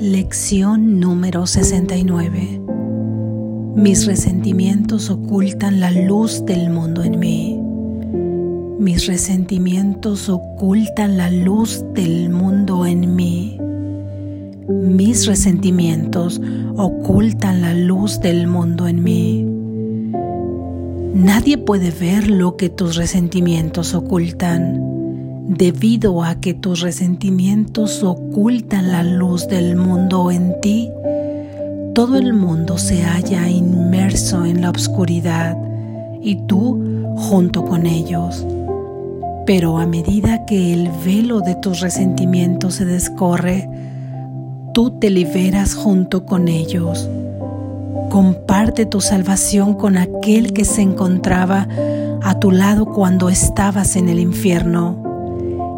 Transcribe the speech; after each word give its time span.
Lección 0.00 1.00
número 1.00 1.44
69. 1.48 2.60
Mis 3.74 4.06
resentimientos 4.06 5.10
ocultan 5.10 5.80
la 5.80 5.90
luz 5.90 6.44
del 6.46 6.70
mundo 6.70 7.02
en 7.02 7.18
mí. 7.18 7.60
Mis 8.78 9.08
resentimientos 9.08 10.28
ocultan 10.28 11.16
la 11.16 11.32
luz 11.32 11.84
del 11.94 12.30
mundo 12.30 12.86
en 12.86 13.16
mí. 13.16 13.58
Mis 14.68 15.26
resentimientos 15.26 16.40
ocultan 16.76 17.60
la 17.60 17.74
luz 17.74 18.20
del 18.20 18.46
mundo 18.46 18.86
en 18.86 19.02
mí. 19.02 19.44
Nadie 21.12 21.58
puede 21.58 21.90
ver 21.90 22.30
lo 22.30 22.56
que 22.56 22.68
tus 22.68 22.94
resentimientos 22.94 23.94
ocultan, 23.94 24.87
debido 25.48 26.22
a 26.22 26.34
que 26.34 26.52
tus 26.52 26.82
resentimientos 26.82 28.04
ocultan 28.04 28.92
la 28.92 29.02
luz 29.02 29.48
del 29.48 29.76
mundo 29.76 30.30
en 30.30 30.60
ti. 30.60 30.90
Todo 31.94 32.16
el 32.16 32.34
mundo 32.34 32.76
se 32.76 33.02
halla 33.02 33.48
inmerso 33.48 34.44
en 34.44 34.60
la 34.60 34.70
oscuridad 34.70 35.56
y 36.22 36.36
tú 36.46 37.14
junto 37.16 37.64
con 37.64 37.86
ellos. 37.86 38.46
Pero 39.46 39.78
a 39.78 39.86
medida 39.86 40.44
que 40.44 40.74
el 40.74 40.90
velo 41.04 41.40
de 41.40 41.54
tus 41.54 41.80
resentimientos 41.80 42.74
se 42.74 42.84
descorre, 42.84 43.70
tú 44.74 44.90
te 45.00 45.08
liberas 45.08 45.74
junto 45.74 46.26
con 46.26 46.48
ellos. 46.48 47.08
Comparte 48.10 48.84
tu 48.84 49.00
salvación 49.00 49.74
con 49.74 49.96
aquel 49.96 50.52
que 50.52 50.66
se 50.66 50.82
encontraba 50.82 51.66
a 52.22 52.38
tu 52.38 52.50
lado 52.50 52.84
cuando 52.84 53.30
estabas 53.30 53.96
en 53.96 54.10
el 54.10 54.20
infierno. 54.20 55.07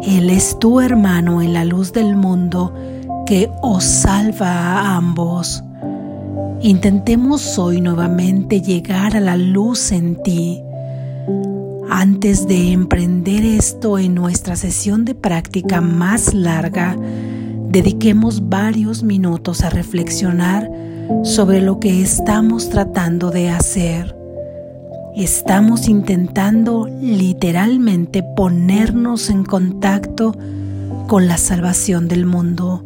Él 0.03 0.29
es 0.29 0.57
tu 0.59 0.79
hermano 0.79 1.41
en 1.41 1.53
la 1.53 1.65
luz 1.65 1.93
del 1.93 2.15
mundo 2.15 2.73
que 3.25 3.49
os 3.61 3.83
salva 3.83 4.49
a 4.49 4.95
ambos. 4.97 5.63
Intentemos 6.61 7.57
hoy 7.57 7.81
nuevamente 7.81 8.61
llegar 8.61 9.15
a 9.15 9.19
la 9.19 9.37
luz 9.37 9.91
en 9.91 10.21
ti 10.21 10.63
antes 11.93 12.47
de 12.47 12.71
emprender 12.71 13.43
esto 13.43 13.99
en 13.99 14.15
nuestra 14.15 14.55
sesión 14.55 15.03
de 15.03 15.13
práctica 15.13 15.81
más 15.81 16.33
larga, 16.33 16.95
dediquemos 17.69 18.47
varios 18.47 19.03
minutos 19.03 19.61
a 19.61 19.69
reflexionar 19.69 20.71
sobre 21.23 21.61
lo 21.61 21.81
que 21.81 22.01
estamos 22.01 22.69
tratando 22.69 23.29
de 23.29 23.49
hacer. 23.49 24.20
Estamos 25.15 25.89
intentando 25.89 26.87
literalmente 27.01 28.23
ponernos 28.23 29.29
en 29.29 29.43
contacto 29.43 30.33
con 31.07 31.27
la 31.27 31.37
salvación 31.37 32.07
del 32.07 32.25
mundo. 32.25 32.85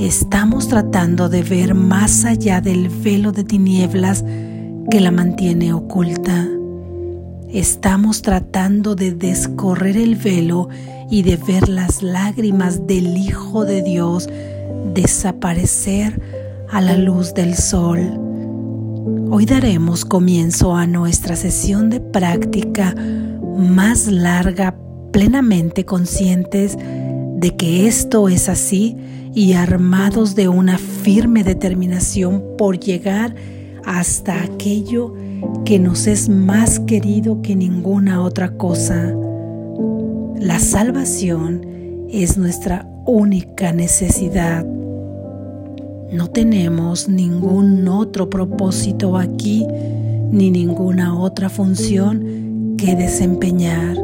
Estamos 0.00 0.68
tratando 0.68 1.28
de 1.28 1.42
ver 1.42 1.74
más 1.74 2.24
allá 2.24 2.62
del 2.62 2.88
velo 2.88 3.30
de 3.30 3.44
tinieblas 3.44 4.24
que 4.90 5.00
la 5.00 5.10
mantiene 5.10 5.74
oculta. 5.74 6.48
Estamos 7.50 8.22
tratando 8.22 8.94
de 8.94 9.12
descorrer 9.12 9.98
el 9.98 10.16
velo 10.16 10.70
y 11.10 11.24
de 11.24 11.36
ver 11.36 11.68
las 11.68 12.02
lágrimas 12.02 12.86
del 12.86 13.18
Hijo 13.18 13.66
de 13.66 13.82
Dios 13.82 14.30
desaparecer 14.94 16.22
a 16.70 16.80
la 16.80 16.96
luz 16.96 17.34
del 17.34 17.54
sol. 17.54 18.33
Hoy 19.36 19.46
daremos 19.46 20.04
comienzo 20.04 20.76
a 20.76 20.86
nuestra 20.86 21.34
sesión 21.34 21.90
de 21.90 21.98
práctica 21.98 22.94
más 23.58 24.06
larga, 24.06 24.76
plenamente 25.10 25.84
conscientes 25.84 26.78
de 26.78 27.56
que 27.56 27.88
esto 27.88 28.28
es 28.28 28.48
así 28.48 28.96
y 29.34 29.54
armados 29.54 30.36
de 30.36 30.46
una 30.46 30.78
firme 30.78 31.42
determinación 31.42 32.44
por 32.56 32.78
llegar 32.78 33.34
hasta 33.84 34.40
aquello 34.40 35.12
que 35.64 35.80
nos 35.80 36.06
es 36.06 36.28
más 36.28 36.78
querido 36.78 37.42
que 37.42 37.56
ninguna 37.56 38.22
otra 38.22 38.56
cosa. 38.56 39.12
La 40.38 40.60
salvación 40.60 42.06
es 42.08 42.38
nuestra 42.38 42.88
única 43.04 43.72
necesidad. 43.72 44.64
No 46.12 46.28
tenemos 46.30 47.08
ningún 47.08 47.88
otro 47.88 48.30
propósito 48.30 49.16
aquí 49.16 49.66
ni 50.30 50.50
ninguna 50.50 51.18
otra 51.18 51.48
función 51.48 52.76
que 52.76 52.96
desempeñar. 52.96 53.96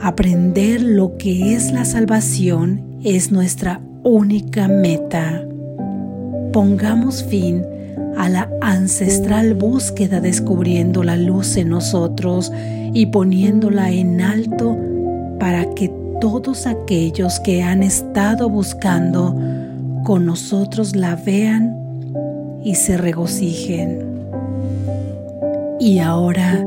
Aprender 0.00 0.82
lo 0.82 1.16
que 1.16 1.54
es 1.54 1.72
la 1.72 1.84
salvación 1.84 2.82
es 3.04 3.30
nuestra 3.32 3.80
única 4.02 4.68
meta. 4.68 5.44
Pongamos 6.52 7.22
fin 7.24 7.64
a 8.16 8.28
la 8.28 8.50
ancestral 8.60 9.54
búsqueda 9.54 10.20
descubriendo 10.20 11.02
la 11.02 11.16
luz 11.16 11.56
en 11.56 11.70
nosotros 11.70 12.52
y 12.92 13.06
poniéndola 13.06 13.90
en 13.90 14.20
alto 14.20 14.76
para 15.38 15.72
que 15.74 15.90
todos 16.20 16.66
aquellos 16.66 17.40
que 17.40 17.62
han 17.62 17.82
estado 17.82 18.48
buscando 18.48 19.34
con 20.02 20.26
nosotros 20.26 20.96
la 20.96 21.16
vean 21.16 21.76
y 22.64 22.74
se 22.74 22.96
regocijen. 22.96 24.12
Y 25.80 25.98
ahora, 25.98 26.64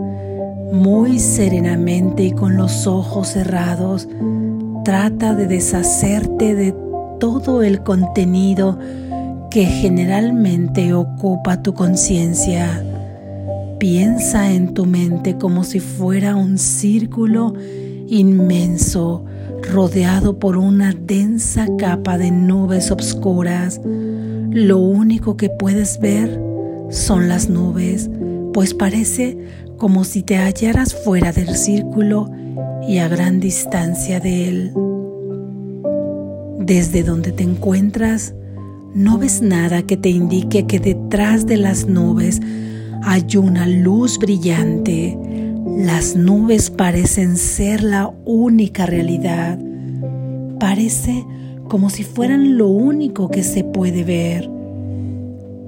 muy 0.71 1.19
serenamente 1.19 2.23
y 2.23 2.31
con 2.31 2.57
los 2.57 2.87
ojos 2.87 3.29
cerrados, 3.29 4.07
trata 4.83 5.33
de 5.33 5.47
deshacerte 5.47 6.53
de 6.55 6.75
todo 7.19 7.63
el 7.63 7.81
contenido 7.81 8.77
que 9.49 9.65
generalmente 9.65 10.93
ocupa 10.93 11.61
tu 11.61 11.73
conciencia. 11.73 12.83
Piensa 13.79 14.51
en 14.51 14.73
tu 14.73 14.85
mente 14.85 15.37
como 15.37 15.63
si 15.63 15.79
fuera 15.79 16.35
un 16.35 16.57
círculo 16.57 17.53
inmenso 18.07 19.23
rodeado 19.71 20.39
por 20.39 20.57
una 20.57 20.93
densa 20.93 21.67
capa 21.77 22.17
de 22.17 22.31
nubes 22.31 22.91
obscuras. 22.91 23.81
Lo 23.83 24.77
único 24.77 25.37
que 25.37 25.49
puedes 25.49 25.99
ver 25.99 26.39
son 26.89 27.27
las 27.27 27.49
nubes, 27.49 28.09
pues 28.53 28.73
parece 28.73 29.37
como 29.77 30.03
si 30.03 30.23
te 30.23 30.37
hallaras 30.37 30.93
fuera 30.93 31.31
del 31.31 31.55
círculo 31.55 32.31
y 32.87 32.99
a 32.99 33.07
gran 33.07 33.39
distancia 33.39 34.19
de 34.19 34.47
él. 34.47 34.73
Desde 36.59 37.03
donde 37.03 37.31
te 37.31 37.43
encuentras, 37.43 38.33
no 38.93 39.17
ves 39.17 39.41
nada 39.41 39.81
que 39.81 39.97
te 39.97 40.09
indique 40.09 40.65
que 40.65 40.79
detrás 40.79 41.45
de 41.45 41.57
las 41.57 41.87
nubes 41.87 42.41
hay 43.03 43.25
una 43.37 43.67
luz 43.67 44.17
brillante. 44.17 45.17
Las 45.75 46.15
nubes 46.15 46.69
parecen 46.69 47.37
ser 47.37 47.83
la 47.83 48.13
única 48.25 48.85
realidad. 48.85 49.59
Parece 50.59 51.25
como 51.67 51.89
si 51.89 52.03
fueran 52.03 52.57
lo 52.57 52.67
único 52.67 53.29
que 53.29 53.43
se 53.43 53.63
puede 53.63 54.03
ver. 54.03 54.49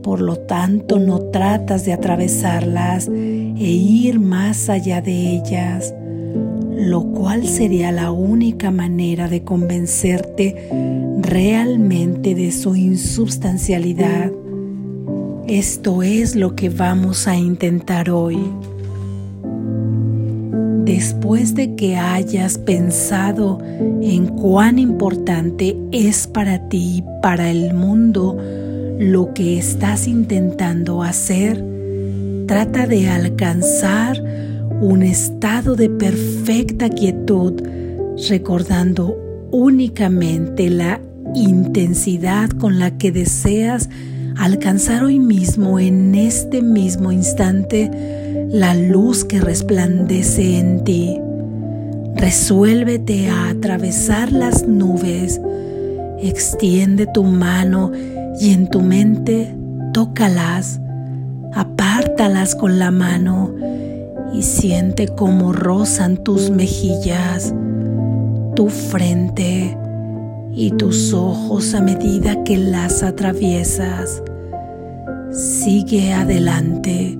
Por 0.03 0.21
lo 0.21 0.37
tanto, 0.37 0.99
no 0.99 1.19
tratas 1.19 1.85
de 1.85 1.93
atravesarlas 1.93 3.07
e 3.07 3.69
ir 3.69 4.19
más 4.19 4.69
allá 4.69 5.01
de 5.01 5.35
ellas 5.35 5.93
lo 6.77 7.03
cual 7.05 7.47
sería 7.47 7.91
la 7.91 8.11
única 8.11 8.69
manera 8.69 9.27
de 9.27 9.43
convencerte 9.43 10.69
realmente 11.19 12.35
de 12.35 12.51
su 12.51 12.75
insubstancialidad. 12.75 14.31
Esto 15.47 16.03
es 16.03 16.35
lo 16.35 16.55
que 16.55 16.69
vamos 16.69 17.27
a 17.27 17.35
intentar 17.35 18.11
hoy. 18.11 18.37
Después 20.87 21.53
de 21.53 21.75
que 21.75 21.97
hayas 21.97 22.57
pensado 22.57 23.59
en 24.01 24.25
cuán 24.25 24.79
importante 24.79 25.75
es 25.91 26.27
para 26.27 26.69
ti 26.69 26.99
y 26.99 27.03
para 27.21 27.51
el 27.51 27.73
mundo 27.73 28.37
lo 28.97 29.33
que 29.33 29.57
estás 29.57 30.07
intentando 30.07 31.03
hacer, 31.03 31.61
trata 32.47 32.87
de 32.87 33.09
alcanzar 33.09 34.23
un 34.79 35.03
estado 35.03 35.75
de 35.75 35.89
perfecta 35.89 36.87
quietud, 36.87 37.61
recordando 38.29 39.17
únicamente 39.51 40.69
la 40.69 41.01
intensidad 41.35 42.49
con 42.51 42.79
la 42.79 42.97
que 42.97 43.11
deseas 43.11 43.89
alcanzar 44.37 45.03
hoy 45.03 45.19
mismo, 45.19 45.79
en 45.79 46.15
este 46.15 46.61
mismo 46.61 47.11
instante, 47.11 47.91
la 48.49 48.73
luz 48.73 49.25
que 49.25 49.41
resplandece 49.41 50.59
en 50.59 50.83
ti. 50.83 51.19
Resuélvete 52.15 53.29
a 53.29 53.49
atravesar 53.49 54.31
las 54.31 54.67
nubes, 54.67 55.39
extiende 56.19 57.07
tu 57.07 57.23
mano 57.23 57.91
y 58.39 58.53
en 58.53 58.69
tu 58.69 58.81
mente 58.81 59.53
tócalas, 59.93 60.79
apártalas 61.53 62.55
con 62.55 62.79
la 62.79 62.91
mano 62.91 63.53
y 64.33 64.41
siente 64.41 65.07
cómo 65.07 65.53
rozan 65.53 66.17
tus 66.17 66.49
mejillas, 66.49 67.53
tu 68.55 68.69
frente 68.69 69.77
y 70.53 70.71
tus 70.71 71.13
ojos 71.13 71.73
a 71.73 71.81
medida 71.81 72.43
que 72.43 72.57
las 72.57 73.03
atraviesas. 73.03 74.23
Sigue 75.31 76.13
adelante, 76.13 77.17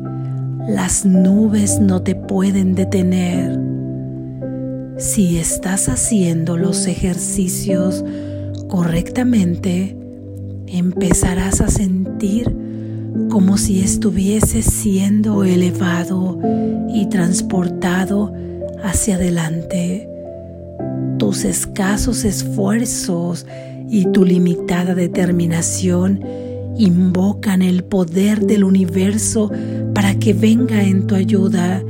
las 0.68 1.06
nubes 1.06 1.80
no 1.80 2.02
te 2.02 2.14
pueden 2.14 2.76
detener. 2.76 3.58
Si 4.98 5.38
estás 5.38 5.88
haciendo 5.88 6.58
los 6.58 6.88
ejercicios 6.88 8.04
correctamente, 8.68 9.98
empezarás 10.68 11.62
a 11.62 11.70
sentir 11.70 12.54
como 13.30 13.58
si 13.58 13.82
estuvieses 13.82 14.66
siendo 14.66 15.44
elevado 15.46 16.40
y 16.90 17.08
transportado 17.08 18.34
hacia 18.84 19.16
adelante. 19.16 20.10
Tus 21.18 21.46
escasos 21.46 22.26
esfuerzos 22.26 23.46
y 23.90 24.06
tu 24.12 24.26
limitada 24.26 24.96
determinación 24.96 26.24
invocan 26.78 27.62
el 27.62 27.84
poder 27.84 28.46
del 28.46 28.64
universo 28.64 29.52
para 29.94 30.07
que 30.28 30.34
venga 30.34 30.84
en 30.84 31.08
tu 31.08 31.16
ayuda 31.16 31.82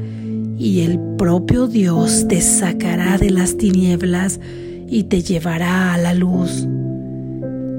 y 0.60 0.82
el 0.82 1.00
propio 1.18 1.66
Dios 1.66 2.28
te 2.28 2.40
sacará 2.40 3.18
de 3.18 3.32
las 3.32 3.58
tinieblas 3.58 4.40
y 4.88 5.06
te 5.06 5.24
llevará 5.24 5.96
a 5.96 5.98
la 5.98 6.14
luz. 6.14 6.68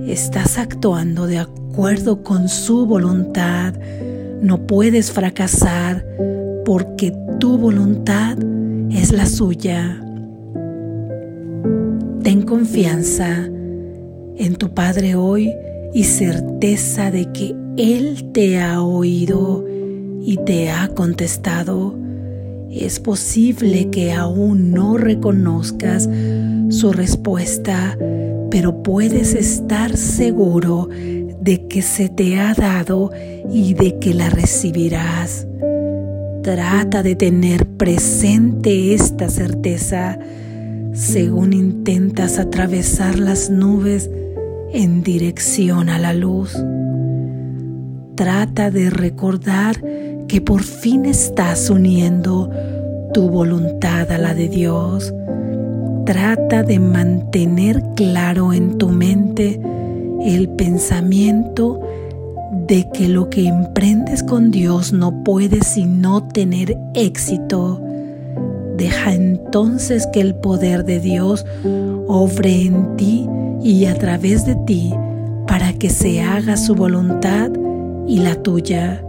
Estás 0.09 0.59
actuando 0.59 1.29
de 1.29 1.39
acuerdo 1.39 2.25
con 2.25 2.49
su 2.49 2.87
voluntad. 2.87 3.73
No 4.43 4.67
puedes 4.67 5.13
fracasar 5.13 6.05
porque 6.65 7.17
tu 7.39 7.57
voluntad 7.57 8.37
es 8.91 9.13
la 9.13 9.27
suya. 9.27 10.03
Ten 12.25 12.43
confianza 12.43 13.45
en 13.45 14.57
tu 14.57 14.75
Padre 14.75 15.15
hoy 15.15 15.53
y 15.95 16.03
certeza 16.03 17.13
de 17.13 17.31
que 17.31 17.55
Él 17.77 18.33
te 18.33 18.61
ha 18.61 18.83
oído 18.83 19.78
y 20.23 20.39
te 20.45 20.71
ha 20.71 20.89
contestado. 20.89 21.97
Es 22.71 23.01
posible 23.01 23.89
que 23.91 24.13
aún 24.13 24.73
no 24.73 24.97
reconozcas 24.97 26.09
su 26.69 26.93
respuesta, 26.93 27.97
pero 28.51 28.83
puedes 28.83 29.35
estar 29.35 29.97
seguro 29.97 30.89
de 31.41 31.67
que 31.67 31.83
se 31.83 32.09
te 32.09 32.39
ha 32.39 32.55
dado 32.55 33.11
y 33.51 33.75
de 33.75 33.99
que 33.99 34.15
la 34.15 34.29
recibirás. 34.31 35.47
Trata 36.43 37.03
de 37.03 37.15
tener 37.17 37.67
presente 37.67 38.95
esta 38.95 39.29
certeza 39.29 40.19
según 40.93 41.53
intentas 41.53 42.39
atravesar 42.39 43.19
las 43.19 43.51
nubes 43.51 44.11
en 44.73 45.03
dirección 45.03 45.89
a 45.89 45.99
la 45.99 46.13
luz. 46.13 46.57
Trata 48.15 48.71
de 48.71 48.91
recordar 48.91 49.83
que 50.29 50.43
por 50.43 50.63
fin 50.63 51.07
estás 51.07 51.71
uniendo 51.71 52.51
tu 53.15 53.29
voluntad 53.31 54.13
a 54.13 54.19
la 54.19 54.35
de 54.35 54.49
Dios. 54.49 55.15
Trata 56.05 56.63
de 56.63 56.79
mantener 56.79 57.83
claro 57.97 58.53
en 58.53 58.77
tu 58.77 58.91
mente 58.91 59.61
el 60.25 60.51
pensamiento 60.51 61.81
de 62.67 62.89
que 62.93 63.09
lo 63.09 63.31
que 63.31 63.49
emprendes 63.49 64.23
con 64.23 64.51
Dios 64.51 64.93
no 64.93 65.25
puede 65.25 65.63
sino 65.63 66.23
tener 66.29 66.77
éxito. 66.95 67.81
Deja 68.77 69.15
entonces 69.15 70.07
que 70.13 70.21
el 70.21 70.35
poder 70.35 70.85
de 70.85 71.01
Dios 71.01 71.47
obre 72.07 72.63
en 72.67 72.97
ti 72.97 73.27
y 73.63 73.87
a 73.87 73.95
través 73.95 74.45
de 74.45 74.55
ti 74.67 74.93
para 75.47 75.73
que 75.73 75.89
se 75.89 76.21
haga 76.21 76.57
su 76.59 76.75
voluntad 76.75 77.51
y 78.07 78.19
la 78.21 78.37
tuya. 78.37 79.03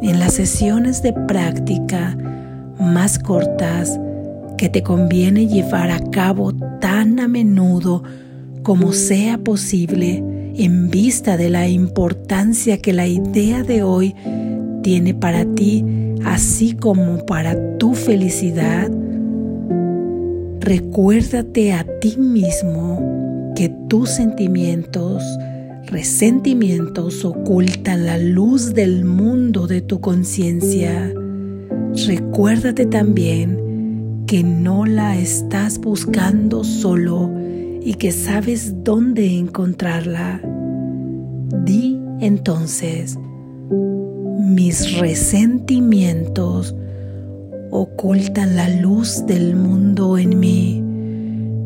En 0.00 0.20
las 0.20 0.34
sesiones 0.34 1.02
de 1.02 1.12
práctica 1.12 2.16
más 2.78 3.18
cortas 3.18 3.98
que 4.56 4.68
te 4.68 4.82
conviene 4.82 5.46
llevar 5.46 5.90
a 5.90 6.00
cabo 6.10 6.52
tan 6.80 7.20
a 7.20 7.28
menudo 7.28 8.02
como 8.62 8.92
sea 8.92 9.38
posible 9.38 10.22
en 10.56 10.90
vista 10.90 11.36
de 11.36 11.50
la 11.50 11.68
importancia 11.68 12.78
que 12.78 12.92
la 12.92 13.06
idea 13.06 13.62
de 13.62 13.82
hoy 13.82 14.14
tiene 14.82 15.14
para 15.14 15.44
ti, 15.44 15.84
así 16.24 16.74
como 16.74 17.24
para 17.26 17.78
tu 17.78 17.94
felicidad, 17.94 18.90
recuérdate 20.60 21.72
a 21.72 21.84
ti 22.00 22.16
mismo 22.18 23.52
que 23.54 23.68
tus 23.88 24.10
sentimientos, 24.10 25.22
resentimientos 25.90 27.24
ocultan 27.24 28.06
la 28.06 28.18
luz 28.18 28.74
del 28.74 29.04
mundo 29.04 29.66
de 29.66 29.80
tu 29.80 30.00
conciencia. 30.00 31.12
Recuérdate 32.06 32.86
también 32.86 34.24
que 34.26 34.42
no 34.42 34.84
la 34.84 35.16
estás 35.16 35.78
buscando 35.78 36.64
solo 36.64 37.30
y 37.82 37.94
que 37.94 38.12
sabes 38.12 38.84
dónde 38.84 39.36
encontrarla. 39.36 40.40
Di 41.64 41.98
entonces, 42.20 43.18
mis 43.70 44.98
resentimientos 44.98 46.74
ocultan 47.70 48.56
la 48.56 48.68
luz 48.68 49.24
del 49.26 49.56
mundo 49.56 50.18
en 50.18 50.38
mí 50.38 50.84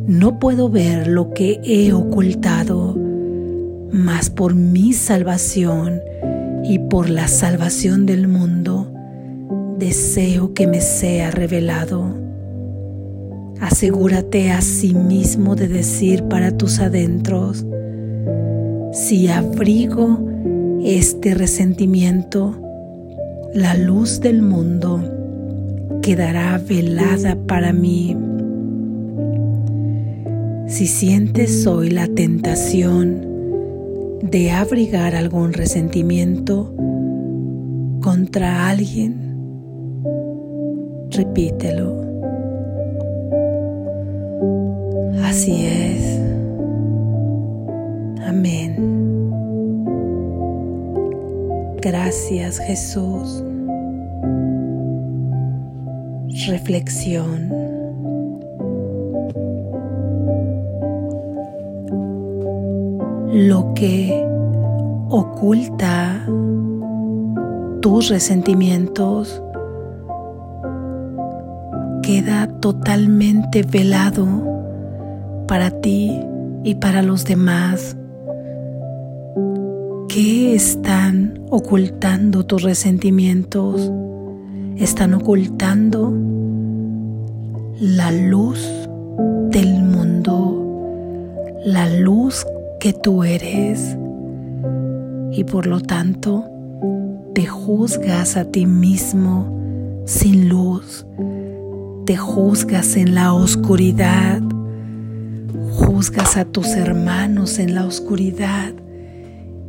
no 0.07 0.41
puedo 0.41 0.69
ver 0.69 1.07
lo 1.07 1.33
que 1.33 1.61
he 1.63 1.93
ocultado, 1.93 2.97
mas 3.93 4.31
por 4.31 4.55
mi 4.55 4.95
salvación 4.95 6.01
y 6.65 6.79
por 6.79 7.11
la 7.11 7.29
salvación 7.29 8.07
del 8.07 8.27
mundo, 8.27 8.91
deseo 9.79 10.55
que 10.55 10.67
me 10.67 10.81
sea 10.81 11.31
revelado. 11.31 12.17
Asegúrate 13.61 14.51
a 14.51 14.61
sí 14.63 14.95
mismo 14.95 15.57
de 15.57 15.69
decir 15.69 16.25
para 16.25 16.57
tus 16.57 16.81
adentros, 16.81 17.67
si 18.93 19.29
abrigo 19.29 20.27
este 20.83 21.35
resentimiento, 21.35 22.59
la 23.55 23.77
luz 23.77 24.21
del 24.21 24.43
mundo 24.43 25.01
quedará 26.01 26.59
velada 26.59 27.37
para 27.47 27.73
mí. 27.73 28.17
Si 30.67 30.87
sientes 30.87 31.67
hoy 31.67 31.91
la 31.91 32.09
tentación 32.09 33.32
de 34.23 34.53
abrigar 34.53 35.17
algún 35.17 35.53
resentimiento 35.53 36.73
contra 38.01 38.69
alguien, 38.69 39.17
repítelo. 41.11 42.01
Así 45.25 45.67
es. 45.67 46.21
Amén. 48.27 48.77
Gracias 51.81 52.59
Jesús. 52.61 53.43
Reflexión. 56.47 57.72
Lo 63.33 63.73
que 63.73 64.23
oculta 65.09 66.23
tus 67.81 68.11
resentimientos 68.11 69.43
queda 72.03 72.47
totalmente 72.61 73.63
velado 73.63 74.27
para 75.49 75.71
ti 75.71 76.21
y 76.63 76.75
para 76.75 77.01
los 77.01 77.25
demás. 77.25 77.97
¿Qué 80.09 80.55
están 80.55 81.41
ocultando 81.49 82.45
tus 82.45 82.63
resentimientos? 82.63 83.91
Están 84.77 85.15
ocultando 85.15 86.13
la 87.81 88.13
luz 88.13 88.63
del 89.49 89.83
mundo, 89.83 91.57
la 91.65 91.89
luz 91.89 92.45
que 92.83 92.93
tú 92.93 93.23
eres. 93.23 93.97
Y 95.31 95.45
por 95.45 95.69
lo 95.69 95.81
tanto 95.81 96.45
te 97.33 97.47
juzgas 97.47 98.37
a 98.37 98.47
ti 98.47 98.67
mismo 98.67 100.03
sin 100.05 100.49
luz, 100.49 101.07
te 102.07 102.17
juzgas 102.17 102.97
en 102.97 103.15
la 103.15 103.35
oscuridad, 103.35 104.43
juzgas 105.71 106.37
a 106.37 106.45
tus 106.45 106.71
hermanos 106.71 107.61
en 107.61 107.77
la 107.77 107.87
oscuridad. 107.87 108.73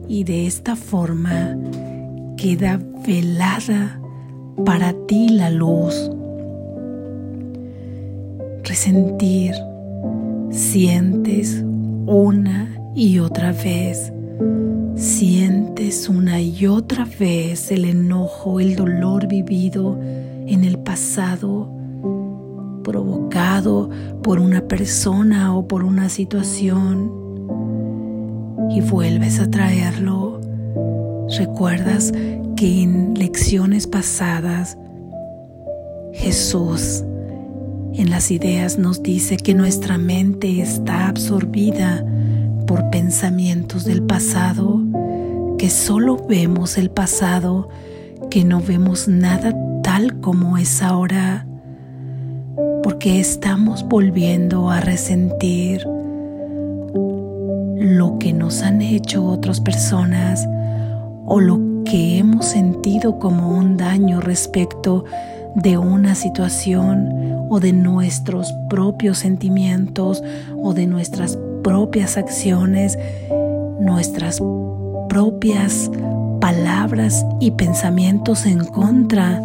Y 0.07 0.23
de 0.23 0.47
esta 0.47 0.75
forma 0.75 1.55
queda 2.35 2.81
velada 3.05 4.01
para 4.65 4.91
ti 5.05 5.29
la 5.29 5.51
luz. 5.51 6.09
Resentir, 8.63 9.53
sientes 10.49 11.63
una 12.07 12.72
y 12.95 13.19
otra 13.19 13.51
vez. 13.51 14.11
Sientes 14.95 16.07
una 16.07 16.39
y 16.41 16.67
otra 16.67 17.07
vez 17.19 17.71
el 17.71 17.85
enojo, 17.85 18.59
el 18.59 18.75
dolor 18.75 19.27
vivido 19.27 19.99
en 20.01 20.63
el 20.63 20.77
pasado, 20.77 21.69
provocado 22.83 23.89
por 24.21 24.39
una 24.39 24.61
persona 24.67 25.55
o 25.55 25.67
por 25.67 25.83
una 25.83 26.09
situación, 26.09 27.11
y 28.69 28.81
vuelves 28.81 29.39
a 29.39 29.49
traerlo. 29.49 30.39
Recuerdas 31.37 32.11
que 32.55 32.83
en 32.83 33.13
lecciones 33.15 33.87
pasadas 33.87 34.77
Jesús 36.13 37.03
en 37.93 38.09
las 38.09 38.31
ideas 38.31 38.77
nos 38.77 39.01
dice 39.01 39.37
que 39.37 39.53
nuestra 39.53 39.97
mente 39.97 40.61
está 40.61 41.07
absorbida 41.07 42.05
por 42.65 42.89
pensamientos 42.89 43.85
del 43.85 44.03
pasado, 44.03 44.81
que 45.57 45.69
solo 45.69 46.17
vemos 46.27 46.77
el 46.77 46.89
pasado, 46.89 47.69
que 48.29 48.43
no 48.43 48.61
vemos 48.61 49.07
nada 49.07 49.53
tal 49.83 50.19
como 50.19 50.57
es 50.57 50.81
ahora, 50.81 51.45
porque 52.83 53.19
estamos 53.19 53.87
volviendo 53.87 54.69
a 54.69 54.79
resentir 54.79 55.85
lo 57.77 58.17
que 58.19 58.33
nos 58.33 58.61
han 58.61 58.81
hecho 58.81 59.25
otras 59.25 59.59
personas 59.59 60.47
o 61.25 61.39
lo 61.39 61.83
que 61.85 62.17
hemos 62.17 62.45
sentido 62.45 63.19
como 63.19 63.57
un 63.57 63.77
daño 63.77 64.21
respecto 64.21 65.05
de 65.55 65.77
una 65.77 66.15
situación 66.15 67.45
o 67.49 67.59
de 67.59 67.73
nuestros 67.73 68.53
propios 68.69 69.19
sentimientos 69.19 70.23
o 70.57 70.73
de 70.73 70.87
nuestras 70.87 71.37
propias 71.63 72.17
acciones, 72.17 72.97
nuestras 73.79 74.41
propias 75.09 75.89
palabras 76.39 77.25
y 77.39 77.51
pensamientos 77.51 78.45
en 78.45 78.65
contra 78.65 79.41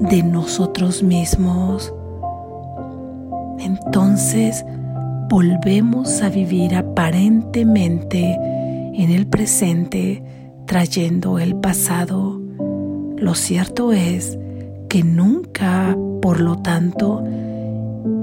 de 0.00 0.22
nosotros 0.22 1.02
mismos. 1.02 1.92
Entonces 3.58 4.64
volvemos 5.28 6.22
a 6.22 6.30
vivir 6.30 6.74
aparentemente 6.74 8.38
en 8.94 9.10
el 9.10 9.26
presente 9.26 10.22
trayendo 10.66 11.38
el 11.38 11.56
pasado. 11.56 12.40
Lo 13.16 13.34
cierto 13.34 13.92
es 13.92 14.38
que 14.88 15.02
nunca, 15.02 15.96
por 16.22 16.40
lo 16.40 16.58
tanto, 16.58 17.24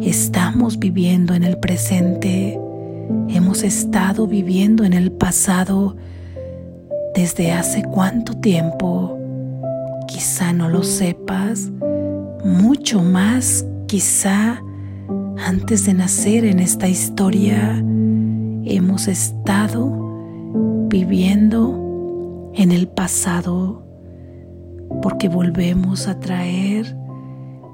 estamos 0.01 0.79
viviendo 0.79 1.33
en 1.33 1.43
el 1.43 1.57
presente. 1.57 2.59
Hemos 3.29 3.63
estado 3.63 4.27
viviendo 4.27 4.83
en 4.83 4.93
el 4.93 5.12
pasado 5.12 5.95
desde 7.13 7.51
hace 7.51 7.83
cuánto 7.83 8.33
tiempo. 8.38 9.17
Quizá 10.07 10.53
no 10.53 10.69
lo 10.69 10.83
sepas, 10.83 11.71
mucho 12.43 13.01
más 13.01 13.65
quizá 13.88 14.62
antes 15.38 15.85
de 15.85 15.93
nacer 15.93 16.45
en 16.45 16.59
esta 16.59 16.88
historia 16.88 17.83
hemos 18.65 19.07
estado 19.07 20.88
viviendo 20.89 22.51
en 22.55 22.71
el 22.71 22.88
pasado 22.88 23.83
porque 25.01 25.29
volvemos 25.29 26.07
a 26.07 26.19
traer 26.19 26.97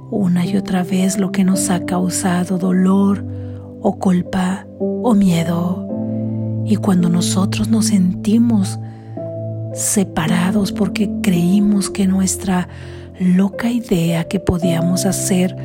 una 0.10 0.46
y 0.46 0.58
otra 0.58 0.84
vez 0.84 1.18
lo 1.18 1.32
que 1.32 1.44
nos 1.44 1.70
ha 1.70 1.86
causado 1.86 2.58
dolor 2.58 3.26
o 3.82 3.98
culpa 3.98 4.66
o 4.82 5.14
miedo. 5.14 5.88
Y 6.66 6.78
cuando 6.78 7.10
nosotros 7.10 7.70
nos 7.70 7.88
sentimos 7.88 8.80
separados 9.74 10.72
porque 10.72 11.10
creímos 11.22 11.90
que 11.90 12.08
nuestra 12.08 12.68
loca 13.20 13.70
idea 13.70 14.26
que 14.26 14.40
podíamos 14.40 15.06
hacer 15.06 15.56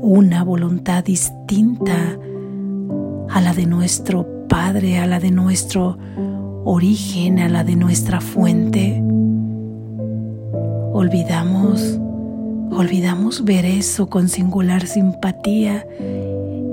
una 0.00 0.42
voluntad 0.42 1.04
distinta 1.04 2.18
a 3.30 3.40
la 3.40 3.54
de 3.54 3.66
nuestro 3.66 4.26
Padre, 4.48 4.98
a 4.98 5.06
la 5.06 5.20
de 5.20 5.30
nuestro 5.30 5.98
origen, 6.64 7.38
a 7.38 7.48
la 7.48 7.64
de 7.64 7.76
nuestra 7.76 8.20
fuente, 8.20 9.02
olvidamos, 10.92 11.98
olvidamos 12.70 13.44
ver 13.44 13.64
eso 13.64 14.08
con 14.08 14.28
singular 14.28 14.86
simpatía 14.86 15.86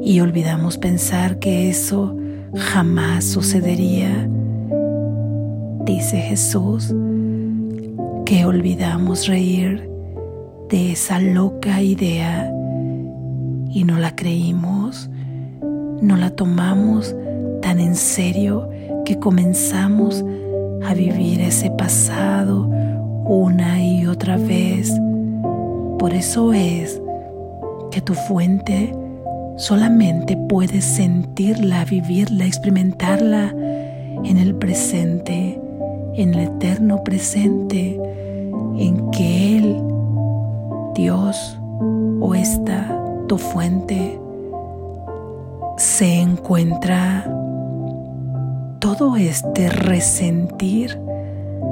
y 0.01 0.20
olvidamos 0.22 0.77
pensar 0.77 1.39
que 1.39 1.70
eso 1.70 2.15
jamás 2.56 3.25
sucedería. 3.25 4.29
Dice 5.86 6.18
Jesús 6.18 6.94
que 8.25 8.46
olvidamos 8.46 9.27
reír 9.27 9.89
de 10.70 10.91
esa 10.91 11.20
loca 11.20 11.82
idea 11.82 12.51
y 13.72 13.84
no 13.84 13.98
la 13.98 14.15
creímos, 14.15 15.10
no 16.01 16.15
la 16.15 16.29
tomamos 16.29 17.15
tan 17.62 17.79
en 17.79 17.96
serio 17.96 18.70
que 19.06 19.20
comenzamos 19.20 20.24
a 20.86 20.94
vivir 20.94 21.41
ese 21.41 21.72
pasado 21.72 22.68
una 23.25 23.84
y 23.84 24.06
otra 24.06 24.38
vez. 24.38 24.94
Por 25.98 26.13
eso 26.13 26.53
es 26.53 27.01
que 27.91 28.01
tu 28.01 28.13
fuente 28.13 28.94
solamente 29.60 30.38
puedes 30.38 30.86
sentirla, 30.86 31.84
vivirla, 31.84 32.46
experimentarla 32.46 33.54
en 34.24 34.38
el 34.38 34.56
presente, 34.56 35.60
en 36.16 36.34
el 36.34 36.39
eterno 36.48 37.04
presente, 37.04 38.00
en 38.78 39.12
que 39.12 39.58
Él, 39.58 39.84
Dios 40.96 41.60
o 42.22 42.34
esta 42.36 42.98
tu 43.28 43.38
fuente, 43.38 44.18
se 45.78 46.22
encuentra 46.22 47.30
todo 48.80 49.18
este 49.18 49.70
resentir 49.70 50.98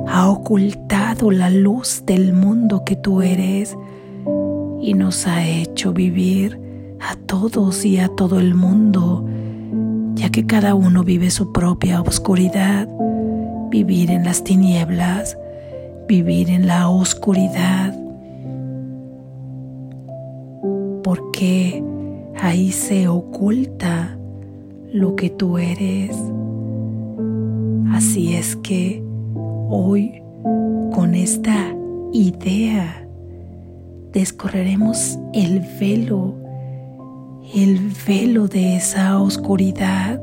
ha 0.07 0.29
ocultado 0.29 1.31
la 1.31 1.49
luz 1.49 2.03
del 2.05 2.33
mundo 2.33 2.83
que 2.83 2.97
tú 2.97 3.21
eres 3.21 3.77
y 4.81 4.93
nos 4.93 5.25
ha 5.25 5.45
hecho 5.45 5.93
vivir 5.93 6.66
a 6.99 7.15
todos 7.15 7.85
y 7.85 7.99
a 7.99 8.07
todo 8.09 8.39
el 8.39 8.53
mundo, 8.55 9.25
ya 10.15 10.29
que 10.29 10.45
cada 10.45 10.75
uno 10.75 11.03
vive 11.03 11.29
su 11.29 11.51
propia 11.51 12.01
oscuridad, 12.01 12.87
vivir 13.69 14.11
en 14.11 14.23
las 14.23 14.43
tinieblas, 14.43 15.37
vivir 16.07 16.49
en 16.49 16.67
la 16.67 16.89
oscuridad, 16.89 17.93
porque 21.03 21.83
ahí 22.39 22.71
se 22.71 23.07
oculta 23.07 24.17
lo 24.91 25.15
que 25.15 25.29
tú 25.29 25.57
eres. 25.57 26.17
Así 27.93 28.35
es 28.35 28.55
que 28.57 29.07
Hoy, 29.69 30.23
con 30.93 31.13
esta 31.13 31.75
idea, 32.13 33.05
descorreremos 34.13 35.19
el 35.33 35.61
velo, 35.77 36.35
el 37.53 37.91
velo 38.07 38.47
de 38.47 38.75
esa 38.75 39.19
oscuridad 39.19 40.21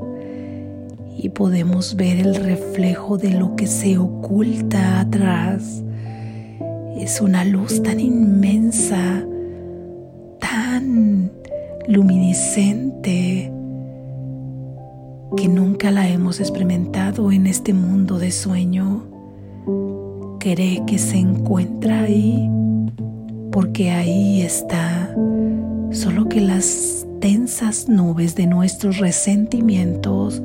y 1.16 1.30
podemos 1.30 1.96
ver 1.96 2.18
el 2.18 2.34
reflejo 2.34 3.16
de 3.18 3.30
lo 3.30 3.56
que 3.56 3.66
se 3.66 3.98
oculta 3.98 5.00
atrás. 5.00 5.82
Es 6.96 7.20
una 7.20 7.44
luz 7.44 7.82
tan 7.82 8.00
inmensa, 8.00 9.24
tan 10.40 11.30
luminiscente, 11.88 13.52
que 15.36 15.48
nunca 15.48 15.90
la 15.90 16.08
hemos 16.08 16.40
experimentado 16.40 17.32
en 17.32 17.46
este 17.46 17.72
mundo 17.72 18.18
de 18.18 18.30
sueño 18.30 19.14
cree 20.44 20.82
que 20.86 20.98
se 20.98 21.16
encuentra 21.16 22.02
ahí, 22.02 22.50
porque 23.50 23.90
ahí 23.90 24.42
está, 24.42 25.10
solo 25.90 26.28
que 26.28 26.42
las 26.42 27.03
tensas 27.24 27.88
nubes 27.88 28.34
de 28.34 28.46
nuestros 28.46 28.98
resentimientos, 28.98 30.42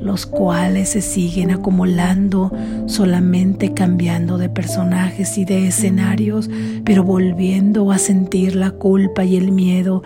los 0.00 0.26
cuales 0.26 0.88
se 0.88 1.00
siguen 1.00 1.52
acumulando 1.52 2.50
solamente 2.86 3.72
cambiando 3.72 4.36
de 4.36 4.48
personajes 4.48 5.38
y 5.38 5.44
de 5.44 5.68
escenarios, 5.68 6.50
pero 6.84 7.04
volviendo 7.04 7.92
a 7.92 7.98
sentir 7.98 8.56
la 8.56 8.72
culpa 8.72 9.22
y 9.22 9.36
el 9.36 9.52
miedo 9.52 10.02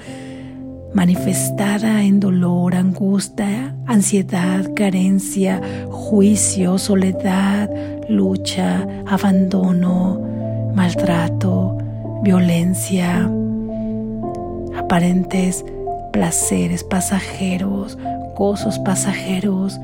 manifestada 0.93 2.05
en 2.05 2.21
dolor, 2.21 2.75
angustia, 2.75 3.75
ansiedad, 3.87 4.75
carencia, 4.77 5.63
juicio, 5.89 6.77
soledad, 6.77 7.71
lucha, 8.07 8.87
abandono, 9.07 10.21
maltrato, 10.75 11.79
violencia, 12.23 13.31
aparentes 14.91 15.65
placeres 16.13 16.83
pasajeros, 16.83 17.97
gozos 18.35 18.81
pasajeros 18.81 19.81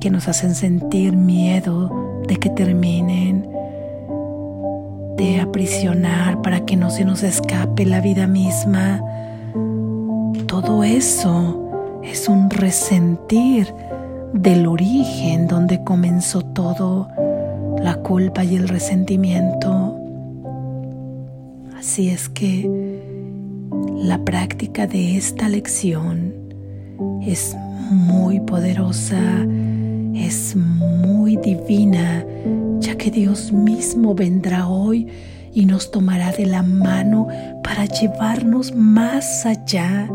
que 0.00 0.08
nos 0.08 0.26
hacen 0.26 0.54
sentir 0.54 1.14
miedo 1.14 2.22
de 2.26 2.36
que 2.36 2.48
terminen, 2.48 3.46
de 5.18 5.38
aprisionar 5.38 6.40
para 6.40 6.64
que 6.64 6.76
no 6.76 6.88
se 6.88 7.04
nos 7.04 7.22
escape 7.22 7.84
la 7.84 8.00
vida 8.00 8.26
misma. 8.26 9.02
Todo 10.46 10.82
eso 10.82 12.00
es 12.02 12.26
un 12.26 12.48
resentir 12.48 13.70
del 14.32 14.66
origen 14.66 15.46
donde 15.46 15.84
comenzó 15.84 16.40
todo, 16.40 17.10
la 17.82 17.96
culpa 17.96 18.44
y 18.44 18.56
el 18.56 18.66
resentimiento. 18.66 19.94
Así 21.76 22.08
es 22.08 22.30
que 22.30 22.93
la 24.04 24.22
práctica 24.22 24.86
de 24.86 25.16
esta 25.16 25.48
lección 25.48 26.34
es 27.22 27.56
muy 27.90 28.38
poderosa, 28.40 29.46
es 30.14 30.54
muy 30.54 31.38
divina, 31.38 32.24
ya 32.80 32.96
que 32.96 33.10
Dios 33.10 33.50
mismo 33.50 34.14
vendrá 34.14 34.68
hoy 34.68 35.06
y 35.54 35.64
nos 35.64 35.90
tomará 35.90 36.32
de 36.32 36.44
la 36.44 36.62
mano 36.62 37.28
para 37.62 37.86
llevarnos 37.86 38.74
más 38.74 39.46
allá 39.46 40.10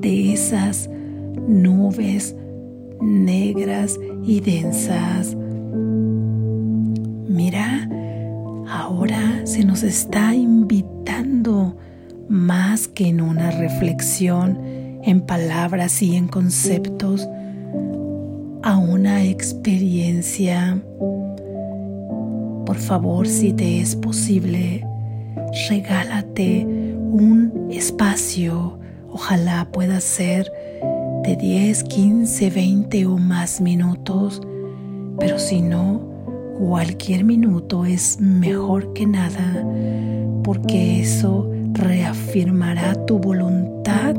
de 0.00 0.32
esas 0.32 0.90
nubes 1.46 2.34
negras 3.00 3.96
y 4.24 4.40
densas. 4.40 5.36
Mira, 7.28 7.88
ahora 8.68 9.46
se 9.46 9.64
nos 9.64 9.84
está 9.84 10.34
invitando 10.34 11.76
más 12.28 12.88
que 12.88 13.08
en 13.08 13.20
una 13.20 13.50
reflexión 13.50 14.58
en 15.02 15.20
palabras 15.20 16.00
y 16.02 16.16
en 16.16 16.28
conceptos 16.28 17.28
a 18.62 18.78
una 18.78 19.24
experiencia. 19.24 20.80
Por 22.64 22.76
favor, 22.76 23.26
si 23.26 23.52
te 23.52 23.80
es 23.80 23.94
posible, 23.94 24.86
regálate 25.68 26.66
un 26.66 27.68
espacio. 27.70 28.78
Ojalá 29.10 29.68
pueda 29.70 30.00
ser 30.00 30.50
de 31.24 31.36
10, 31.36 31.84
15, 31.84 32.50
20 32.50 33.06
o 33.06 33.18
más 33.18 33.60
minutos, 33.60 34.40
pero 35.18 35.38
si 35.38 35.60
no, 35.60 36.00
cualquier 36.58 37.24
minuto 37.24 37.84
es 37.84 38.18
mejor 38.20 38.92
que 38.94 39.06
nada, 39.06 39.64
porque 40.42 41.00
eso 41.00 41.53
reafirmará 41.74 42.94
tu 43.06 43.18
voluntad 43.18 44.16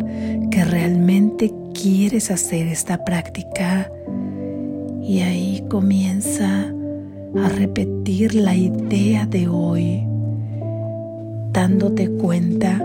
que 0.51 0.63
realmente 0.63 1.53
quieres 1.73 2.31
hacer 2.31 2.67
esta 2.67 3.03
práctica. 3.03 3.91
Y 5.01 5.21
ahí 5.21 5.63
comienza 5.69 6.71
a 7.43 7.49
repetir 7.49 8.35
la 8.35 8.55
idea 8.55 9.25
de 9.25 9.47
hoy, 9.47 10.03
dándote 11.51 12.09
cuenta 12.09 12.81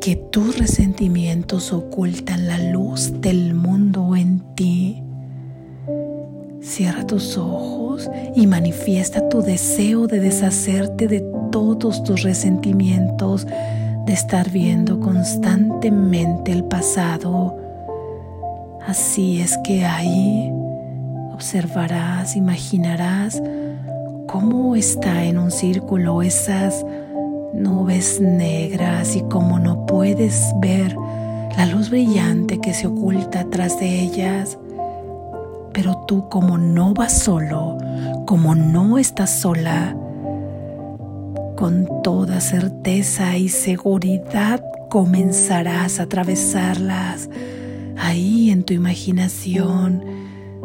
que 0.00 0.16
tus 0.16 0.58
resentimientos 0.58 1.72
ocultan 1.72 2.46
la 2.46 2.58
luz 2.72 3.20
del 3.20 3.54
mundo 3.54 4.16
en 4.16 4.40
ti. 4.54 5.02
Cierra 6.68 7.06
tus 7.06 7.38
ojos 7.38 8.10
y 8.36 8.46
manifiesta 8.46 9.30
tu 9.30 9.40
deseo 9.40 10.06
de 10.06 10.20
deshacerte 10.20 11.08
de 11.08 11.24
todos 11.50 12.04
tus 12.04 12.22
resentimientos, 12.22 13.46
de 14.04 14.12
estar 14.12 14.50
viendo 14.50 15.00
constantemente 15.00 16.52
el 16.52 16.64
pasado. 16.64 17.56
Así 18.86 19.40
es 19.40 19.58
que 19.64 19.86
ahí 19.86 20.52
observarás, 21.32 22.36
imaginarás 22.36 23.42
cómo 24.26 24.76
está 24.76 25.24
en 25.24 25.38
un 25.38 25.50
círculo 25.50 26.20
esas 26.20 26.84
nubes 27.54 28.20
negras 28.20 29.16
y 29.16 29.22
cómo 29.22 29.58
no 29.58 29.86
puedes 29.86 30.52
ver 30.60 30.94
la 31.56 31.64
luz 31.64 31.88
brillante 31.88 32.60
que 32.60 32.74
se 32.74 32.86
oculta 32.86 33.40
atrás 33.40 33.80
de 33.80 34.02
ellas. 34.02 34.58
Pero 35.78 35.96
tú 36.08 36.28
como 36.28 36.58
no 36.58 36.92
vas 36.92 37.20
solo, 37.20 37.78
como 38.26 38.56
no 38.56 38.98
estás 38.98 39.30
sola, 39.30 39.96
con 41.56 41.86
toda 42.02 42.40
certeza 42.40 43.36
y 43.36 43.48
seguridad 43.48 44.60
comenzarás 44.90 46.00
a 46.00 46.02
atravesarlas. 46.02 47.30
Ahí 47.96 48.50
en 48.50 48.64
tu 48.64 48.74
imaginación, 48.74 50.02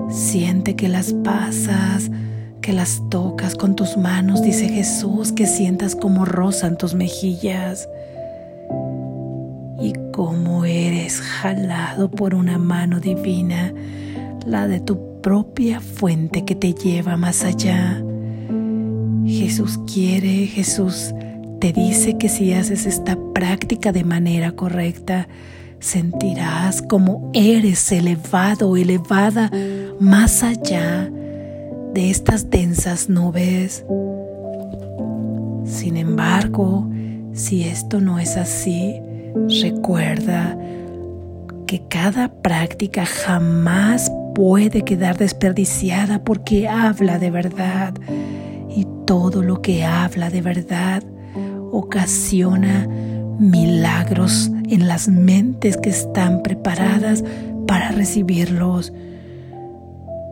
siente 0.10 0.76
que 0.76 0.90
las 0.90 1.14
pasas, 1.14 2.10
que 2.62 2.74
las 2.74 3.00
tocas 3.12 3.54
con 3.54 3.76
tus 3.76 3.96
manos, 3.98 4.42
dice 4.42 4.68
Jesús, 4.68 5.32
que 5.32 5.46
sientas 5.46 5.96
como 5.96 6.26
rozan 6.26 6.76
tus 6.76 6.96
mejillas 6.96 7.88
y 9.80 9.94
como 10.12 10.66
eres 10.66 11.22
jalado 11.22 12.10
por 12.10 12.34
una 12.34 12.58
mano 12.58 13.00
divina, 13.00 13.72
la 14.46 14.68
de 14.68 14.80
tu 14.80 15.22
propia 15.22 15.80
fuente 15.80 16.46
que 16.46 16.56
te 16.56 16.74
lleva 16.74 17.18
más 17.18 17.44
allá. 17.44 18.04
Jesús 19.26 19.80
quiere, 19.92 20.48
Jesús 20.48 21.14
te 21.60 21.72
dice 21.72 22.18
que 22.18 22.28
si 22.28 22.54
haces 22.54 22.86
esta 22.86 23.18
práctica 23.34 23.92
de 23.92 24.04
manera 24.04 24.52
correcta, 24.52 25.28
sentirás 25.80 26.82
como 26.82 27.32
eres 27.34 27.92
elevado, 27.92 28.76
elevada 28.76 29.50
más 30.00 30.44
allá 30.44 31.10
de 31.94 32.10
estas 32.10 32.50
densas 32.50 33.10
nubes. 33.10 33.86
Sin 35.66 35.98
embargo, 35.98 36.90
si 37.34 37.64
esto 37.64 38.02
no 38.02 38.20
es 38.20 38.36
así, 38.38 39.00
recuerda 39.62 40.58
que 41.66 41.82
cada 41.88 42.32
práctica 42.42 43.06
jamás 43.06 44.12
puede 44.34 44.84
quedar 44.84 45.18
desperdiciada 45.18 46.24
porque 46.24 46.68
habla 46.68 47.20
de 47.20 47.32
verdad 47.32 47.94
y 48.70 48.88
todo 49.06 49.42
lo 49.42 49.62
que 49.62 49.86
habla 49.86 50.30
de 50.30 50.42
verdad 50.42 51.04
ocasiona 51.72 52.88
milagros 53.40 54.52
en 54.70 54.88
las 54.88 55.08
mentes 55.08 55.78
que 55.78 55.90
están 55.90 56.44
preparadas 56.44 57.24
para 57.68 57.92
recibirlos. 57.92 58.94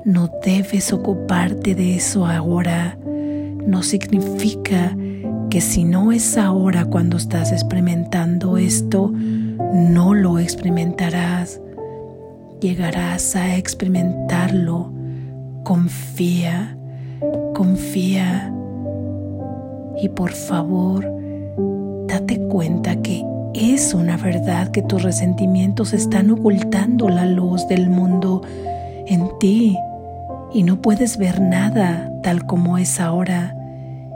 No 0.05 0.29
debes 0.43 0.93
ocuparte 0.93 1.75
de 1.75 1.95
eso 1.95 2.25
ahora. 2.25 2.97
No 3.65 3.83
significa 3.83 4.95
que 5.49 5.61
si 5.61 5.83
no 5.83 6.11
es 6.11 6.37
ahora 6.37 6.85
cuando 6.85 7.17
estás 7.17 7.51
experimentando 7.51 8.57
esto, 8.57 9.11
no 9.11 10.13
lo 10.13 10.39
experimentarás. 10.39 11.59
Llegarás 12.61 13.35
a 13.35 13.57
experimentarlo. 13.57 14.93
Confía 15.63 16.77
confía 17.53 18.51
y 20.01 20.09
por 20.09 20.31
favor 20.31 21.07
date 22.07 22.39
cuenta 22.47 22.95
que 23.01 23.23
es 23.53 23.93
una 23.93 24.17
verdad 24.17 24.69
que 24.69 24.81
tus 24.81 25.03
resentimientos 25.03 25.93
están 25.93 26.31
ocultando 26.31 27.09
la 27.09 27.25
luz 27.25 27.67
del 27.67 27.89
mundo 27.89 28.41
en 29.05 29.27
ti 29.39 29.77
y 30.53 30.63
no 30.63 30.81
puedes 30.81 31.17
ver 31.17 31.39
nada 31.39 32.11
tal 32.23 32.45
como 32.45 32.77
es 32.77 32.99
ahora. 32.99 33.55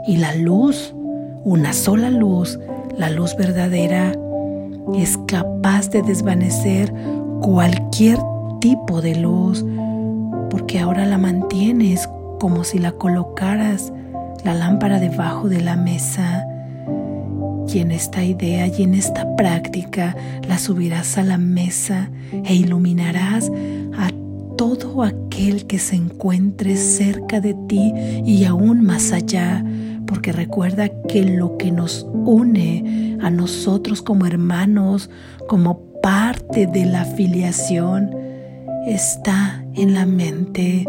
Y 0.07 0.17
la 0.17 0.35
luz, 0.35 0.95
una 1.43 1.73
sola 1.73 2.09
luz, 2.09 2.59
la 2.97 3.09
luz 3.09 3.35
verdadera, 3.37 4.13
es 4.95 5.17
capaz 5.27 5.89
de 5.89 6.01
desvanecer 6.01 6.93
cualquier 7.41 8.17
tipo 8.59 9.01
de 9.01 9.15
luz 9.15 9.65
porque 10.49 10.79
ahora 10.79 11.05
la 11.05 11.17
mantienes 11.17 12.09
como 12.39 12.63
si 12.63 12.79
la 12.79 12.91
colocaras 12.93 13.91
la 14.43 14.53
lámpara 14.53 14.99
debajo 14.99 15.49
de 15.49 15.61
la 15.61 15.75
mesa. 15.75 16.45
Y 17.67 17.79
en 17.79 17.91
esta 17.91 18.23
idea 18.23 18.67
y 18.67 18.83
en 18.83 18.93
esta 18.93 19.35
práctica 19.35 20.15
la 20.47 20.59
subirás 20.59 21.17
a 21.17 21.23
la 21.23 21.37
mesa 21.37 22.11
e 22.31 22.53
iluminarás 22.53 23.51
a 23.97 24.11
todo 24.55 25.03
aquel 25.03 25.65
que 25.65 25.79
se 25.79 25.95
encuentre 25.95 26.77
cerca 26.77 27.41
de 27.41 27.55
ti 27.67 27.91
y 28.23 28.45
aún 28.45 28.85
más 28.85 29.11
allá, 29.11 29.65
porque 30.05 30.31
recuerda 30.31 30.89
que 31.09 31.25
lo 31.25 31.57
que 31.57 31.71
nos 31.71 32.07
une 32.13 33.17
a 33.21 33.29
nosotros 33.29 34.01
como 34.01 34.25
hermanos, 34.25 35.09
como 35.47 35.79
parte 36.01 36.67
de 36.67 36.85
la 36.85 37.03
filiación, 37.03 38.24
está 38.87 39.65
en 39.75 39.93
la 39.93 40.05
mente 40.05 40.85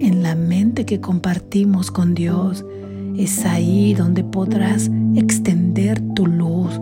en 0.00 0.22
la 0.22 0.34
mente 0.34 0.86
que 0.86 1.00
compartimos 1.00 1.90
con 1.90 2.14
Dios, 2.14 2.64
es 3.18 3.44
ahí 3.44 3.92
donde 3.92 4.24
podrás 4.24 4.90
extender 5.14 6.00
tu 6.14 6.26
luz. 6.26 6.80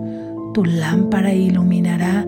Tu 0.54 0.64
lámpara 0.64 1.34
iluminará 1.34 2.26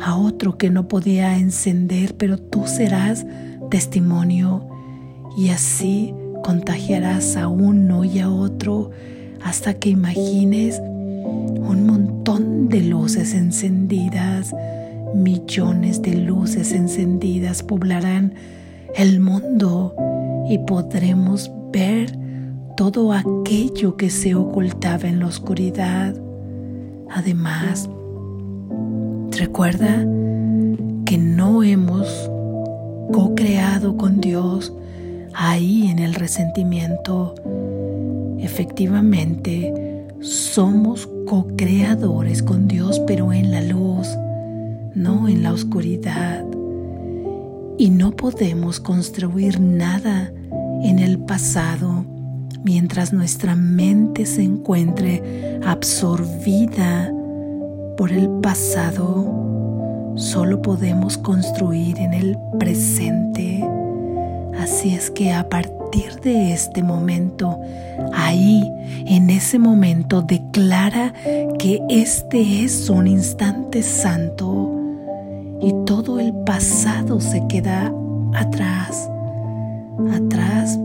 a 0.00 0.16
otro 0.16 0.58
que 0.58 0.68
no 0.68 0.88
podía 0.88 1.38
encender, 1.38 2.16
pero 2.16 2.38
tú 2.38 2.64
serás 2.66 3.24
testimonio. 3.70 4.68
Y 5.36 5.50
así 5.50 6.12
contagiarás 6.42 7.36
a 7.36 7.46
uno 7.46 8.04
y 8.04 8.18
a 8.18 8.28
otro 8.28 8.90
hasta 9.44 9.74
que 9.74 9.90
imagines 9.90 10.80
un 10.80 11.86
montón 11.86 12.68
de 12.68 12.80
luces 12.82 13.32
encendidas, 13.32 14.54
millones 15.14 16.02
de 16.02 16.14
luces 16.14 16.72
encendidas 16.72 17.62
poblarán 17.62 18.34
el 18.96 19.20
mundo 19.20 19.94
y 20.48 20.58
podremos 20.58 21.50
ver 21.72 22.18
todo 22.76 23.12
aquello 23.12 23.96
que 23.96 24.10
se 24.10 24.34
ocultaba 24.34 25.08
en 25.08 25.20
la 25.20 25.26
oscuridad. 25.26 26.14
Además, 27.10 27.88
recuerda 29.30 30.06
que 31.04 31.18
no 31.18 31.62
hemos 31.62 32.30
co-creado 33.12 33.96
con 33.96 34.20
Dios 34.20 34.72
ahí 35.34 35.88
en 35.88 35.98
el 35.98 36.14
resentimiento. 36.14 37.34
Efectivamente, 38.38 39.72
somos 40.20 41.08
co-creadores 41.26 42.42
con 42.42 42.68
Dios, 42.68 43.00
pero 43.06 43.32
en 43.32 43.50
la 43.50 43.60
luz, 43.60 43.81
no 45.02 45.28
en 45.28 45.42
la 45.42 45.52
oscuridad. 45.52 46.44
Y 47.78 47.90
no 47.90 48.12
podemos 48.12 48.80
construir 48.80 49.60
nada 49.60 50.32
en 50.82 50.98
el 50.98 51.18
pasado 51.18 52.04
mientras 52.64 53.12
nuestra 53.12 53.56
mente 53.56 54.26
se 54.26 54.42
encuentre 54.42 55.60
absorbida 55.64 57.12
por 57.96 58.12
el 58.12 58.28
pasado, 58.40 60.14
solo 60.16 60.62
podemos 60.62 61.18
construir 61.18 61.98
en 61.98 62.14
el 62.14 62.36
presente. 62.58 63.64
Así 64.58 64.94
es 64.94 65.10
que 65.10 65.32
a 65.32 65.48
partir 65.48 66.20
de 66.22 66.52
este 66.52 66.82
momento, 66.82 67.58
ahí, 68.14 68.70
en 69.06 69.30
ese 69.30 69.58
momento, 69.58 70.22
declara 70.22 71.12
que 71.58 71.80
este 71.88 72.64
es 72.64 72.88
un 72.88 73.06
instante 73.06 73.82
santo 73.82 74.81
y 75.62 75.72
todo 75.86 76.18
el 76.18 76.34
pasado 76.44 77.20
se 77.20 77.46
queda 77.46 77.92
atrás, 78.34 79.08
atrás 80.12 80.78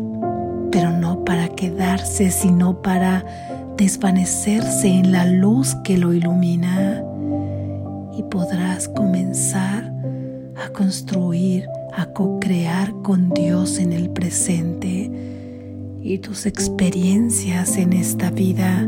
pero 0.72 0.92
no 0.92 1.24
para 1.26 1.50
quedarse, 1.50 2.30
sino 2.30 2.82
para 2.82 3.26
desvanecerse 3.78 4.88
en 4.88 5.12
la 5.12 5.26
luz 5.26 5.76
que 5.84 5.98
lo 5.98 6.14
ilumina. 6.14 7.04
Y 8.16 8.24
podrás 8.24 8.88
comenzar 8.90 9.92
a 10.56 10.70
construir, 10.70 11.68
a 11.96 12.08
co-crear 12.08 12.94
con 13.02 13.30
Dios 13.30 13.80
en 13.80 13.94
el 13.94 14.10
presente 14.10 15.12
y 16.02 16.20
tus 16.20 16.46
experiencias 16.46 17.78
en 17.78 17.94
esta 17.94 18.30
vida 18.30 18.88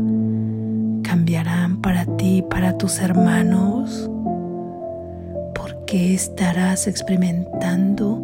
cambiarán 1.02 1.80
para 1.80 2.04
ti 2.16 2.44
para 2.48 2.76
tus 2.76 2.98
hermanos 3.00 4.09
porque 5.90 6.14
estarás 6.14 6.86
experimentando 6.86 8.22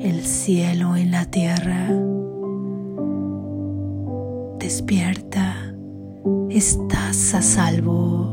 el 0.00 0.24
cielo 0.24 0.96
en 0.96 1.12
la 1.12 1.26
tierra 1.26 1.90
despierta, 4.58 5.76
estás 6.50 7.34
a 7.34 7.42
salvo. 7.42 8.27